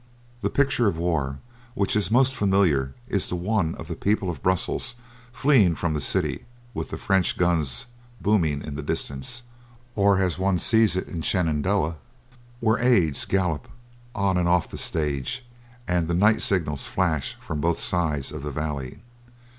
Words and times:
The 0.41 0.49
picture 0.49 0.87
of 0.87 0.97
war 0.97 1.37
which 1.75 1.95
is 1.95 2.09
most 2.09 2.33
familiar 2.33 2.95
is 3.07 3.29
the 3.29 3.35
one 3.35 3.75
of 3.75 3.87
the 3.87 3.95
people 3.95 4.31
of 4.31 4.41
Brussels 4.41 4.95
fleeing 5.31 5.75
from 5.75 5.93
the 5.93 6.01
city 6.01 6.45
with 6.73 6.89
the 6.89 6.97
French 6.97 7.37
guns 7.37 7.85
booming 8.19 8.63
in 8.63 8.73
the 8.73 8.81
distance, 8.81 9.43
or 9.95 10.19
as 10.19 10.39
one 10.39 10.57
sees 10.57 10.97
it 10.97 11.07
in 11.07 11.21
"Shenandoah," 11.21 11.97
where 12.61 12.79
aides 12.79 13.25
gallop 13.25 13.67
on 14.15 14.39
and 14.39 14.47
off 14.47 14.71
the 14.71 14.77
stage 14.79 15.45
and 15.87 16.07
the 16.07 16.15
night 16.15 16.41
signals 16.41 16.87
flash 16.87 17.37
from 17.39 17.61
both 17.61 17.77
sides 17.79 18.31
of 18.31 18.41
the 18.41 18.49
valley. 18.49 19.01